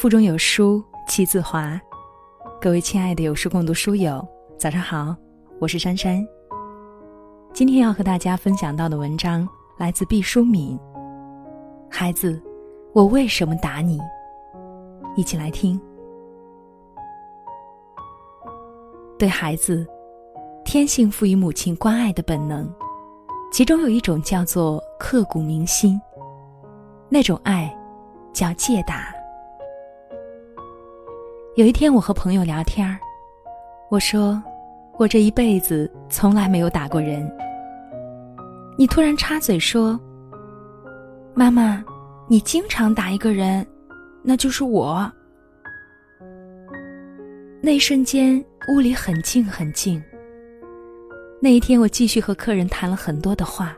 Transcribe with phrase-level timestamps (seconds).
[0.00, 1.78] 腹中有书气自华。
[2.58, 4.26] 各位亲爱的有书共读书友，
[4.58, 5.14] 早上好，
[5.60, 6.26] 我是珊珊。
[7.52, 9.46] 今天要和大家分享到的文章
[9.76, 10.80] 来自毕淑敏。
[11.90, 12.42] 孩子，
[12.94, 14.00] 我为什么打你？
[15.16, 15.78] 一起来听。
[19.18, 19.86] 对孩子，
[20.64, 22.66] 天性赋予母亲关爱的本能，
[23.52, 26.00] 其中有一种叫做刻骨铭心。
[27.10, 27.70] 那种爱，
[28.32, 29.09] 叫戒打。
[31.60, 32.98] 有一天，我和朋友聊天儿，
[33.90, 34.42] 我说
[34.98, 37.30] ：“我这一辈子从来没有打过人。”
[38.78, 40.00] 你突然插嘴说
[41.36, 41.84] ：“妈妈，
[42.28, 43.66] 你经常打一个人，
[44.22, 45.12] 那就是我。”
[47.60, 48.42] 那一瞬间，
[48.72, 50.02] 屋里很静很静。
[51.42, 53.76] 那一天，我继续和客人谈了很多的话。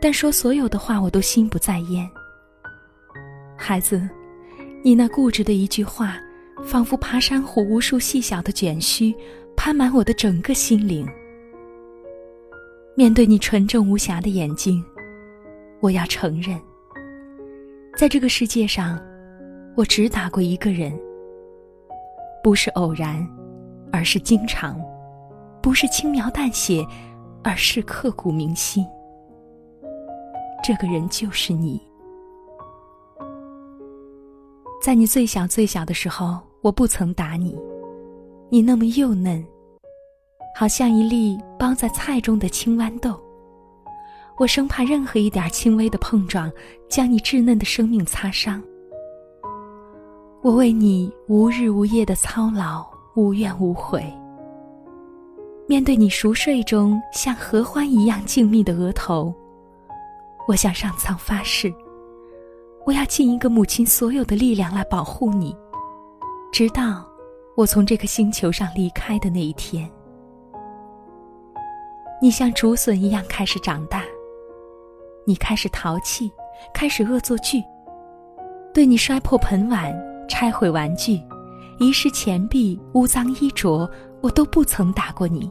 [0.00, 2.04] 但说所有的话，我都心不在焉。
[3.56, 4.10] 孩子，
[4.82, 6.16] 你那固执的一句话，
[6.64, 9.14] 仿佛爬山虎无数细小的卷须，
[9.56, 11.06] 攀满我的整个心灵。
[12.96, 14.82] 面对你纯正无瑕的眼睛，
[15.80, 16.60] 我要承认，
[17.96, 19.00] 在这个世界上，
[19.76, 20.92] 我只打过一个人。
[22.42, 23.26] 不是偶然，
[23.92, 24.74] 而是经常；
[25.62, 26.86] 不是轻描淡写，
[27.42, 28.84] 而是刻骨铭心。
[30.62, 31.80] 这个人就是你。
[34.82, 37.54] 在你最小最小的时候，我不曾打你，
[38.48, 39.44] 你那么幼嫩，
[40.56, 43.20] 好像一粒包在菜中的青豌豆。
[44.38, 46.50] 我生怕任何一点轻微的碰撞，
[46.88, 48.62] 将你稚嫩的生命擦伤。
[50.40, 52.82] 我为你无日无夜的操劳，
[53.14, 54.02] 无怨无悔。
[55.68, 59.34] 面对你熟睡中像合欢一样静谧的额头。
[60.48, 61.70] 我向上苍发誓，
[62.86, 65.54] 我要尽一个母亲所有的力量来保护你，
[66.54, 67.04] 直到
[67.56, 69.90] 我从这个星球上离开的那一天。
[72.22, 74.04] 你像竹笋一样开始长大，
[75.26, 76.30] 你开始淘气，
[76.72, 77.60] 开始恶作剧。
[78.72, 79.92] 对你摔破盆碗、
[80.28, 81.20] 拆毁玩具、
[81.80, 83.90] 遗失钱币、污脏衣着，
[84.22, 85.50] 我都不曾打过你。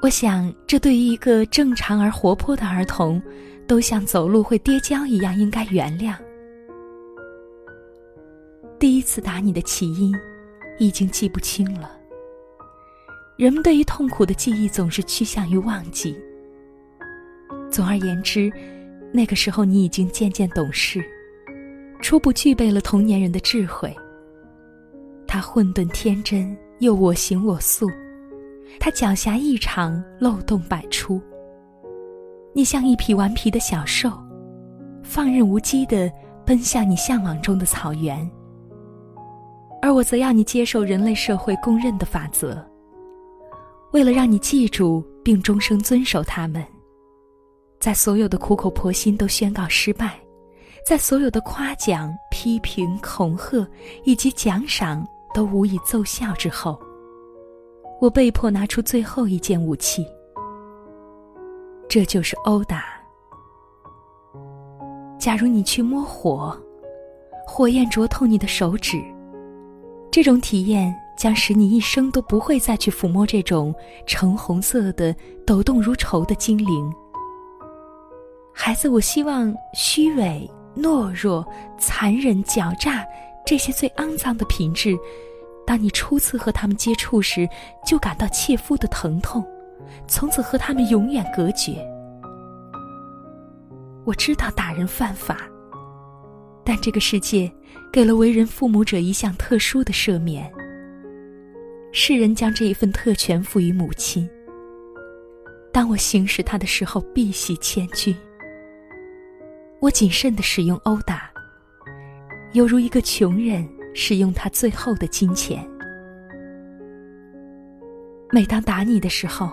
[0.00, 3.22] 我想，这对于一个正常而活泼的儿童，
[3.66, 6.14] 都像走路会跌跤一样，应该原谅。
[8.78, 10.14] 第一次打你的起因，
[10.78, 11.90] 已经记不清了。
[13.36, 16.16] 人们对于痛苦的记忆总是趋向于忘记。
[17.70, 18.52] 总而言之，
[19.12, 21.04] 那个时候你已经渐渐懂事，
[22.00, 23.94] 初步具备了童年人的智慧。
[25.26, 27.88] 他混沌天真，又我行我素。
[28.78, 31.20] 他狡黠异常，漏洞百出。
[32.54, 34.10] 你像一匹顽皮的小兽，
[35.02, 36.10] 放任无羁地
[36.46, 38.28] 奔向你向往中的草原。
[39.80, 42.64] 而我则要你接受人类社会公认的法则。
[43.92, 46.64] 为了让你记住并终生遵守它们，
[47.80, 50.18] 在所有的苦口婆心都宣告失败，
[50.86, 53.66] 在所有的夸奖、批评、恐吓
[54.04, 56.78] 以及奖赏都无以奏效之后。
[58.00, 60.06] 我被迫拿出最后一件武器，
[61.88, 62.84] 这就是殴打。
[65.18, 66.56] 假如你去摸火，
[67.46, 69.02] 火焰灼痛你的手指，
[70.10, 73.74] 这种体验将使你一生都不会再去抚摸这种
[74.06, 75.14] 橙红色的、
[75.46, 76.92] 抖动如绸的精灵。
[78.52, 81.46] 孩子，我希望虚伪、懦弱、
[81.78, 83.06] 残忍、狡诈
[83.46, 84.96] 这些最肮脏的品质。
[85.66, 87.48] 当你初次和他们接触时，
[87.84, 89.44] 就感到切肤的疼痛，
[90.08, 91.86] 从此和他们永远隔绝。
[94.04, 95.46] 我知道打人犯法，
[96.64, 97.52] 但这个世界
[97.92, 100.50] 给了为人父母者一项特殊的赦免。
[101.92, 104.28] 世人将这一份特权赋予母亲。
[105.72, 108.16] 当我行使它的时候，必系千钧。
[109.80, 111.30] 我谨慎的使用殴打，
[112.52, 113.68] 犹如一个穷人。
[113.94, 115.68] 使用他最后的金钱。
[118.30, 119.50] 每当打你的时候，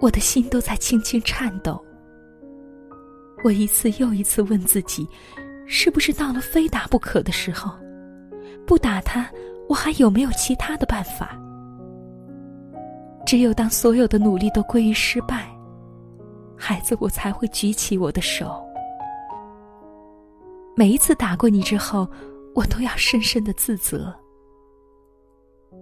[0.00, 1.84] 我的心都在轻轻颤抖。
[3.44, 5.06] 我一次又一次问自己，
[5.68, 7.70] 是不是到了非打不可的时候？
[8.66, 9.30] 不打他，
[9.68, 11.38] 我还有没有其他的办法？
[13.24, 15.46] 只有当所有的努力都归于失败，
[16.56, 18.60] 孩子，我才会举起我的手。
[20.74, 22.08] 每一次打过你之后。
[22.54, 24.12] 我都要深深的自责。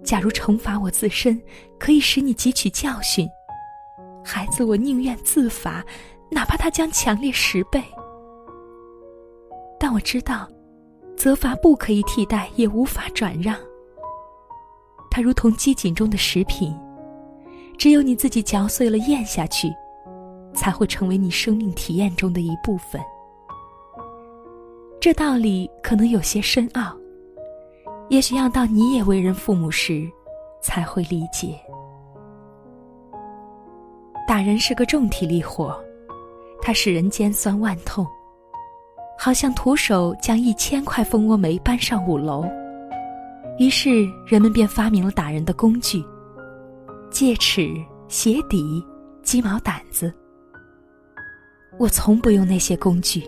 [0.05, 1.41] 假如惩罚我自身
[1.79, 3.27] 可以使你汲取教训，
[4.23, 5.83] 孩子，我宁愿自罚，
[6.31, 7.83] 哪怕他将强烈十倍。
[9.78, 10.49] 但我知道，
[11.17, 13.56] 责罚不可以替代，也无法转让。
[15.11, 16.75] 它如同机井中的食品，
[17.78, 19.73] 只有你自己嚼碎了咽下去，
[20.55, 23.00] 才会成为你生命体验中的一部分。
[25.00, 26.96] 这道理可能有些深奥，
[28.08, 30.11] 也许要到你也为人父母时，
[30.61, 31.58] 才会理解。
[34.26, 35.78] 打人是个重体力活，
[36.61, 38.06] 它使人尖酸万痛。
[39.19, 42.45] 好像徒手将一千块蜂窝煤搬上五楼。
[43.59, 46.05] 于是人们便发明了打人的工具：
[47.11, 47.75] 戒尺、
[48.09, 48.85] 鞋底、
[49.23, 50.13] 鸡毛掸子。
[51.79, 53.23] 我从不用那些工具。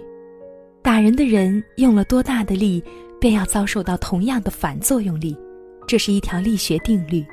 [0.83, 2.83] 打人的人用了多大的力，
[3.21, 5.37] 便要遭受到同样的反作用力，
[5.87, 7.27] 这是一条力学定律。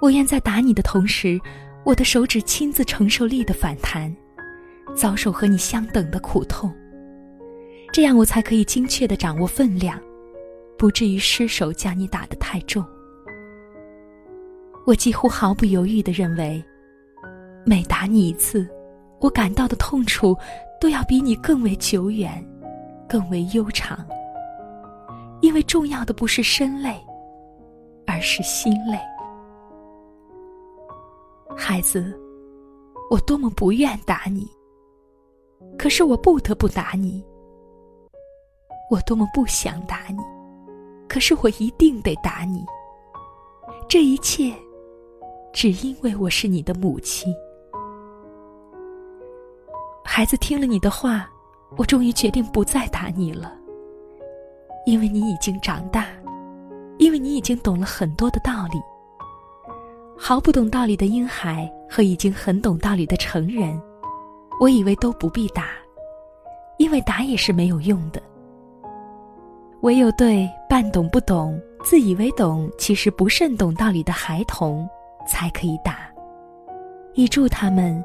[0.00, 1.40] 我愿在打你的同时，
[1.84, 4.14] 我的手指亲自承受力的反弹，
[4.94, 6.72] 遭受和你相等的苦痛。
[7.92, 10.00] 这样我才可以精确的掌握分量，
[10.76, 12.84] 不至于失手将你打得太重。
[14.86, 16.62] 我几乎毫不犹豫的认为，
[17.66, 18.68] 每打你一次，
[19.20, 20.36] 我感到的痛楚
[20.80, 22.42] 都要比你更为久远，
[23.08, 23.98] 更为悠长。
[25.40, 26.94] 因为重要的不是身累，
[28.06, 28.98] 而是心累。
[31.56, 32.18] 孩子，
[33.10, 34.48] 我多么不愿打你，
[35.78, 37.24] 可是我不得不打你。
[38.90, 40.22] 我多么不想打你，
[41.08, 42.64] 可是我一定得打你。
[43.88, 44.54] 这一切，
[45.52, 47.34] 只因为我是你的母亲。
[50.04, 51.28] 孩子听了你的话，
[51.76, 53.54] 我终于决定不再打你了。
[54.86, 56.06] 因为你已经长大，
[56.98, 58.80] 因为你已经懂了很多的道理。
[60.16, 63.78] 毫不懂道理的婴孩和已经很懂道理的成人，
[64.58, 65.68] 我以为都不必打，
[66.78, 68.20] 因为打也是没有用的。
[69.82, 74.88] 唯有对半懂不懂、自以为懂其实不甚懂道理的孩童，
[75.26, 76.12] 才可以打，
[77.14, 78.02] 以助他们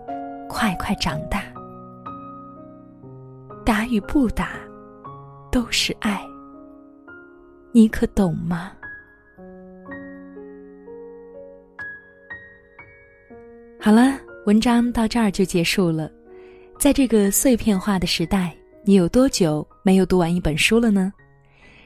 [0.48, 1.44] 快快长大。
[3.66, 4.52] 打与不打，
[5.52, 6.22] 都是爱。
[7.72, 8.72] 你可懂吗？
[13.82, 14.14] 好了，
[14.46, 16.10] 文章到这儿就结束了。
[16.78, 21.12] 在这个碎片化的时代，你有多久没有读完一本书了呢？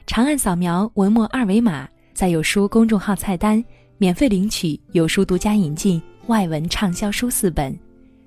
[0.08, 3.62] 长按扫描文末二维码，在有书公众号菜单
[3.98, 7.78] 免费领取有书独家引进外文畅销书四本，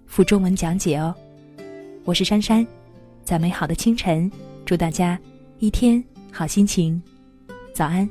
[0.06, 1.14] 附中文讲解哦。
[2.04, 2.66] 我是珊珊，
[3.24, 4.32] 在美好的清晨，
[4.64, 5.20] 祝大家
[5.58, 6.02] 一天
[6.32, 7.02] 好心情，
[7.74, 8.08] 早安。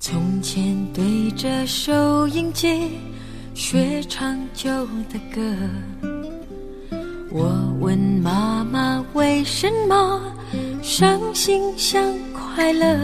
[0.00, 2.88] 从前对着收音机
[3.52, 4.70] 学唱旧
[5.10, 6.11] 的歌。
[7.34, 7.50] 我
[7.80, 10.20] 问妈妈为什么
[10.82, 12.94] 伤心像快乐，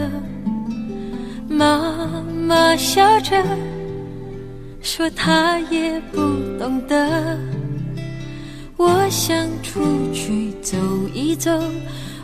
[1.47, 3.43] 妈妈笑着
[4.81, 6.19] 说她也不
[6.59, 7.37] 懂得。
[8.77, 9.81] 我想出
[10.13, 10.77] 去走
[11.11, 11.51] 一走，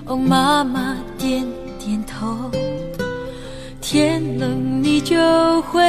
[0.05, 1.43] 哦，妈妈点
[1.79, 2.51] 点头。
[3.81, 5.15] 天冷你就
[5.63, 5.81] 回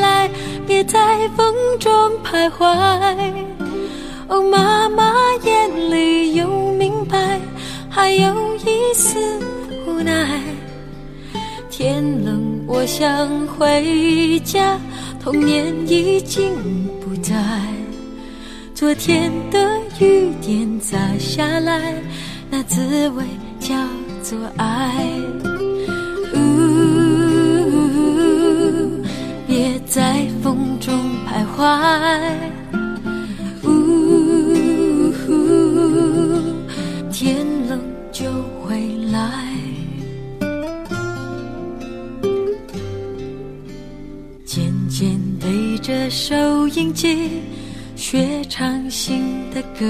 [0.00, 0.30] 来，
[0.68, 1.92] 别在风中
[2.24, 2.72] 徘徊。
[4.32, 5.12] 哦，妈妈
[5.44, 7.38] 眼里有明白，
[7.90, 9.18] 还有一丝
[9.86, 10.40] 无奈。
[11.68, 14.80] 天冷，我想回家，
[15.20, 16.50] 童年已经
[16.98, 17.34] 不在。
[18.74, 21.94] 昨天的雨点洒下来，
[22.48, 23.26] 那滋味
[23.60, 23.74] 叫
[24.22, 25.41] 做爱。
[47.96, 49.86] 学唱新的歌，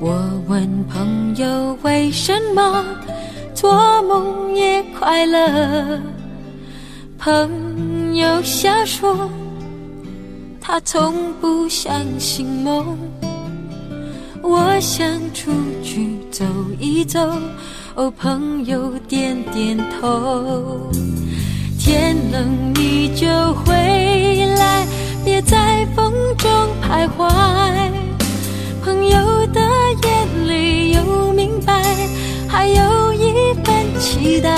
[0.00, 0.16] 我
[0.46, 2.84] 问朋友为什么
[3.54, 6.00] 做梦也快乐，
[7.18, 9.28] 朋友笑说
[10.60, 12.96] 他从不相信梦。
[14.42, 15.50] 我想出
[15.82, 16.44] 去走
[16.78, 17.20] 一走，
[17.96, 20.90] 哦，朋友点点头。
[21.78, 23.26] 天冷你就
[23.64, 23.74] 回
[24.56, 24.86] 来，
[25.48, 26.50] 在风中
[26.82, 27.26] 徘徊
[28.84, 29.60] 朋友的
[30.04, 31.82] 眼里有明白
[32.46, 34.54] 还有一份期待。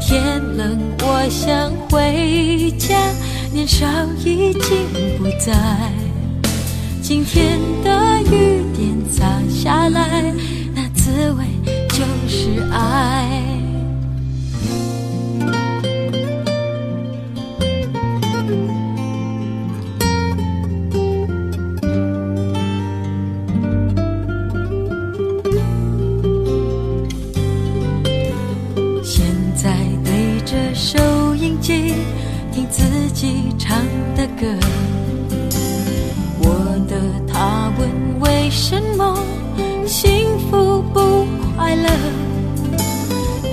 [0.00, 2.96] 天冷我想回家
[3.52, 3.86] 年少
[4.24, 4.86] 已经
[5.18, 5.52] 不在
[7.02, 10.32] 今天的雨点洒下来
[10.72, 11.44] 那滋味
[11.88, 13.57] 就是爱。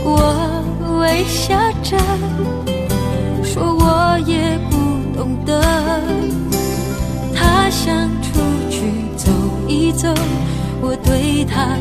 [0.04, 1.98] 我微笑着
[3.44, 4.76] 说我也不
[5.18, 5.62] 懂得
[7.34, 8.40] 他想出
[8.70, 8.82] 去
[9.16, 9.32] 走
[9.68, 10.14] 一走
[10.82, 11.78] 我对他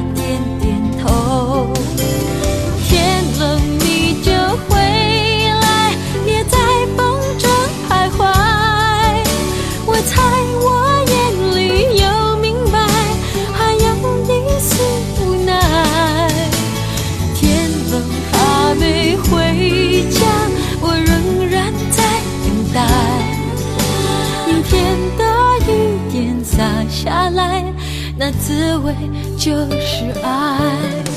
[28.26, 28.94] 那滋味
[29.36, 29.52] 就
[29.82, 31.13] 是爱。